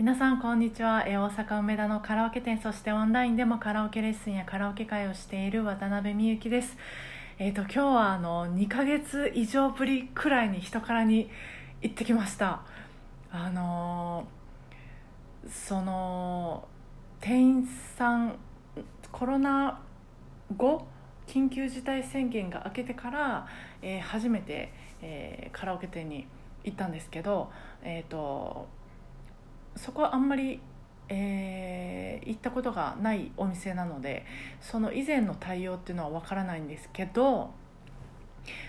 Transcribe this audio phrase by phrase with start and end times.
[0.00, 1.04] 皆さんこんにちは。
[1.06, 6.74] 大阪梅田のカラオケ店そしてオンラインでもカラオケレッスンやカラオケ会をしている渡辺美幸です。
[7.38, 11.28] えっ、と今日はあの2ヶ月以上ぶりくらいに人からに
[11.82, 12.62] 行ってきました。
[13.30, 16.66] あのーその
[17.20, 18.36] 店員さん
[19.12, 19.82] コロナ
[20.56, 20.86] 後
[21.26, 23.46] 緊急事態宣言が明けてから、
[23.82, 24.72] えー初めて、
[25.02, 26.26] えカラオケ店に
[26.64, 27.50] 行ったんですけど、
[27.82, 28.79] えー、と
[29.76, 30.60] そこはあんまり、
[31.08, 34.26] えー行ったことがないお店なので
[34.60, 37.50] その以前の対応っていうのはわからないんですけど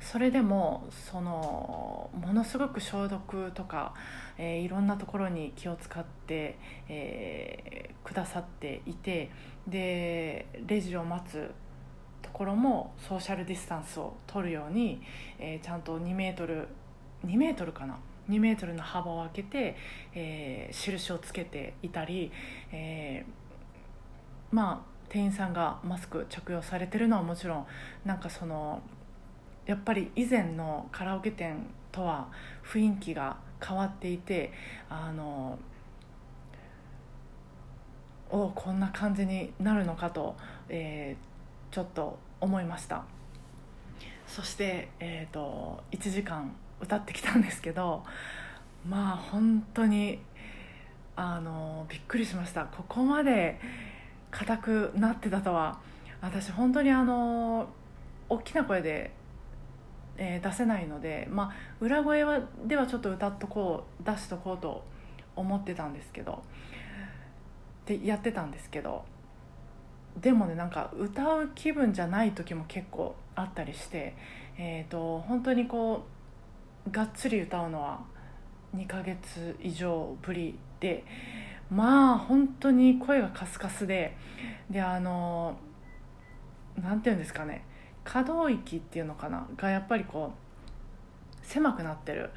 [0.00, 3.94] それでもそのものすごく消毒とか、
[4.38, 9.30] えーいろんなところに気を使って、えーくださっていて
[9.66, 11.50] でレジを待つ
[12.20, 15.00] ところもソーシャルディスタンスを取るように、
[15.38, 16.68] えーちゃんと2メートル
[17.24, 19.76] 2メートルかな2メートルの幅を空けて、
[20.14, 22.30] えー印をつけていたり、
[22.72, 27.66] えーまあ店員さんがマスク着用されてるのはもちろん
[28.04, 28.82] なんかその
[29.66, 32.28] やっぱり以前のカラオケ店とは
[32.64, 34.52] 雰囲気が変わっていて
[34.88, 35.58] あの
[38.30, 40.34] おこんな感じになるのかと、
[40.68, 41.34] えー
[41.74, 43.02] ちょっと思いました。
[44.28, 48.04] そして、えー、と1時間歌ってきたんですけど
[48.88, 50.20] まあ本当に
[51.16, 52.64] あのびっくりしました。
[52.64, 53.60] ここまで
[54.30, 55.78] 硬くなってたとは
[56.20, 57.68] 私本当にあの
[58.28, 59.12] 大きな声で、
[60.16, 64.82] えー出せないので、まあ、裏声はではちょっと歌っとこう出しとこうと
[65.36, 66.42] 思ってたんですけど
[67.86, 69.04] でやってたんですけど
[70.20, 74.14] でもねなんか歌う気分じゃない時も結構あったりして、
[74.56, 76.13] えー、と本当にこう
[76.90, 78.00] がっつり歌うのは
[78.76, 81.04] 2ヶ月以上ぶりで
[81.70, 84.16] まあ本当に声がカスカスで
[84.70, 85.56] であの
[86.80, 87.64] なんていうんですかね
[88.04, 92.30] 可動域っていうのかながやっぱりこう狭くなってる。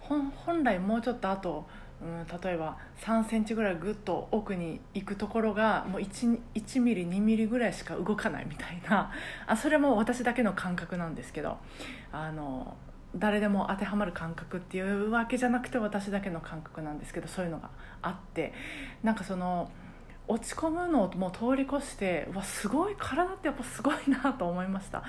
[0.00, 1.64] 本本来もうちょっとあと、
[2.02, 9.12] うん、例えば3センチぐらいぐっと奥に行くところがもう 1, 1ミリ2ミリぐらいしか動かないみたいな。
[9.46, 11.56] あそれも私だけの感覚なんですけど
[12.10, 12.76] あの
[13.14, 18.52] 誰でも当てはまる感覚っていうわけじゃなくて私だけの感覚なんですけどそういうのがあって
[19.02, 19.70] なんかその
[20.28, 25.02] 落ち込むのをもう通り越してうわすごい体ってやっぱすごいなと思いました。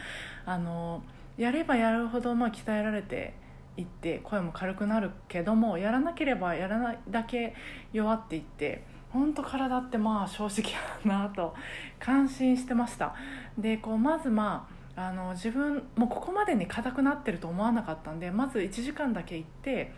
[0.46, 1.04] あの
[1.38, 3.34] やればやるほどまあ鍛えられて
[3.78, 7.56] いって声も軽くなるけどもやらなければやらないだけ
[7.92, 11.56] 弱っていって本当体ってまあ正直やなと
[12.00, 13.16] 感心してました。
[13.58, 19.92] でこうまずまああの自分もうここまでに硬くなってると思わなかったんでまず1時間だけ行って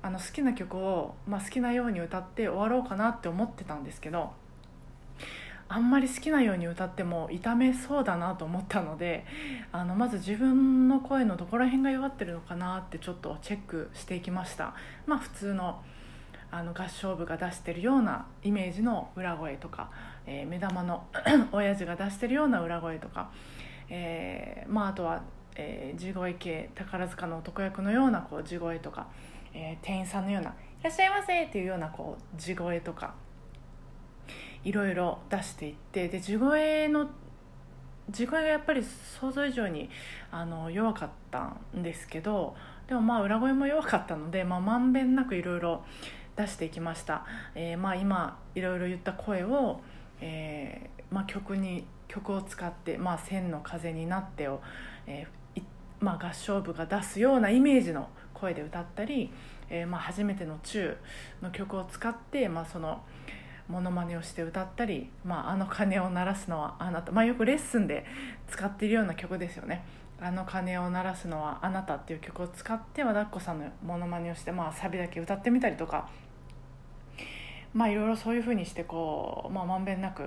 [0.00, 4.32] あの好きな曲を、まあ、好きなように歌って終わろうかなって思ってたんですけど
[5.68, 9.24] あんまり好きなように歌っても痛めそうだなと思ったので
[9.70, 14.74] あのまず自分の声のどこら辺が弱ってるのかなってちょっとチェックしていきました。
[15.06, 15.82] まあ普通の
[16.50, 19.90] あの合唱部が出してるようなイメージの裏声とか、
[20.26, 21.06] えー目玉の
[21.50, 23.30] 親父が出してるような裏声とか、
[23.94, 25.22] えーまあ、あとは、
[25.54, 29.06] えー地声系宝塚の男役のようなこう地声とか、
[29.52, 30.48] えー店員さんのような
[30.80, 33.14] 「いらっしゃいませ」っていうようなこう地声とか
[34.64, 37.10] いろいろ出していってで地声の
[38.10, 39.90] 地声がやっぱり想像以上に
[40.30, 42.56] あの弱かったんですけど
[42.88, 45.84] でもまあ裏声も弱かったので、まあ、まんべんなくいろいろ
[46.36, 47.24] 出していきました、
[47.54, 49.80] えーまあ、今いろいろ言った声を、
[50.24, 54.62] えーまあ、曲に曲を使って「まあ、千の風になってを」
[55.06, 55.62] えー
[56.00, 59.32] まあ、合唱部が出すようなイメージの声で歌ったり、
[59.68, 60.96] えーま、初めての「中」
[61.42, 63.04] の曲を使って、まあ、その
[63.68, 68.04] モノマネをして歌ったり「まあ、あの鐘を鳴らすのはあなた」ま、よくレッスンで
[68.48, 69.84] 使っているような曲ですよね
[70.20, 76.08] 「あの鐘を鳴らすのはあなた」っていう曲を使って和田っ子さんのモノマネをして、まあ、サビだけ歌ってみたりとか。
[77.74, 80.24] まあいろいろそういうふうにしてこう、まあ、まんべんなく、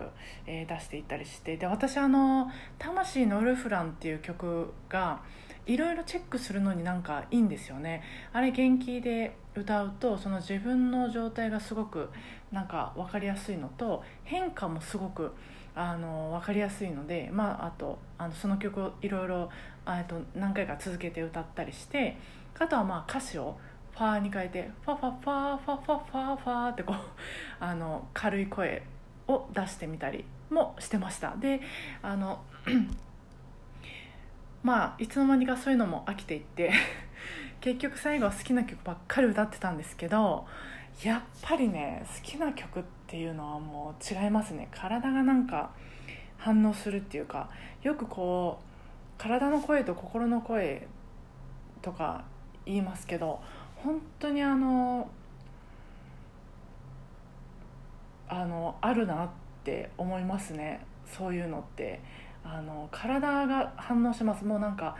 [0.48, 1.58] えー出していったりして。
[1.58, 5.22] で私あの「魂のルフラン」っていう曲が
[5.66, 8.04] いろいろチェックするのになんかいいんですよね。
[8.34, 12.10] あれ元気で歌うとその自分の状態がすごく
[12.52, 15.34] なんか分かりやすいのと変化もすごく
[15.76, 19.50] あの分かりやすいので、まあ、あとあのその曲をいろいろ
[19.88, 22.18] えっと何回か続けて歌ったりして
[22.58, 23.58] あとはまあ歌詞を
[23.96, 26.98] ファーに変えてファファファファファファファってこう
[27.64, 28.84] あの軽い声
[29.28, 31.36] を出してみたりもしてました。
[31.38, 31.62] で
[32.02, 32.44] あの
[34.64, 36.74] まあいつの間にかそういうのも飽きていって
[37.62, 40.46] 結局最後は好きな曲ばっかり歌ってたんですけど
[41.04, 44.68] やっぱりね好きな曲っていうのはもう違いますね。
[44.72, 45.72] 体がなんか
[46.38, 47.50] 反応するっていうか
[47.82, 48.66] よくこう
[49.18, 50.86] 体の声と心の声
[51.82, 52.26] とか
[52.66, 53.42] 言いますけど
[53.86, 55.10] 本当にあの
[58.28, 59.30] あのあるなっ
[59.64, 60.86] て思いますね。
[61.06, 62.02] そういうのって。
[62.48, 64.46] あの体が反応します。
[64.46, 64.96] もうなんか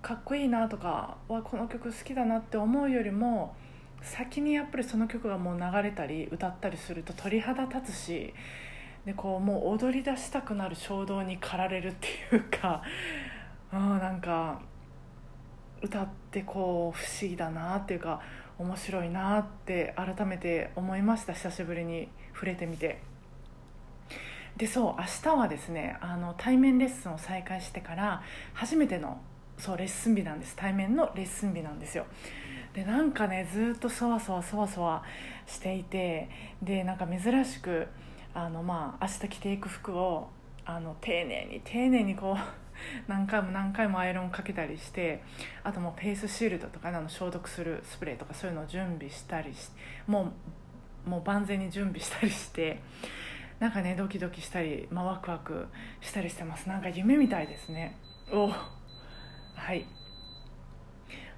[0.00, 3.56] かっこいいなとかわこの曲好きだなって思うよりも
[4.00, 8.32] 先にやっぱりその曲がもう流れたり歌ったりすると鳥肌立つし
[9.04, 12.82] でこうもう踊り出したくなる衝動に駆られるっていうか、
[13.72, 14.60] うん、なんか
[15.82, 18.20] 歌ってこう不思議だなっていうか
[18.58, 23.00] 面白いなって改めて思いました久しぶりに触れてみて。
[24.56, 28.22] でそう明日はですねあの対面レッスンを再開してから
[28.54, 29.20] 初めての
[29.56, 32.06] そうレッスン日なんです対面のレッスン日なんですよ
[32.74, 35.04] でなんかねずっとそわそわそわそわ
[35.46, 36.28] していて
[36.60, 37.86] でなんか珍しく
[38.34, 40.28] あのまあ明日着ていく服を
[40.64, 42.67] あの丁寧に丁寧にこう
[43.06, 45.22] 何回も何回もアイロンかけたりして
[45.64, 49.68] あともうフェイスシールドとか、の消毒するスプレーとかそういうのを準備したりし
[50.06, 50.32] も
[51.06, 52.80] うもう万全に準備したりして
[53.60, 55.66] なんかねドキドキしたり、まあ、ワクワク
[56.00, 56.68] したりしてます。
[56.68, 57.98] なんか夢みたいですね。
[58.32, 59.86] おはい。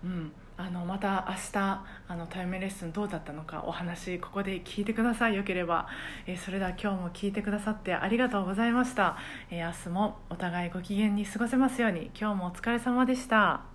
[0.04, 0.32] うん。
[0.60, 5.36] あのまた明日あの対面レッスンどうだったのかお話ここで聞いてください。
[5.36, 5.88] よければ、
[6.26, 9.16] えー、それでは今日も聞いてくださってありがとうございました、
[9.50, 12.10] えー、明日もお互いご機嫌に過ごせますように。
[12.18, 13.69] 今日もお疲れ様でした。